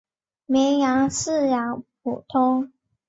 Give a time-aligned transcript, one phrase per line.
[0.47, 2.71] 绵羊饲养普通。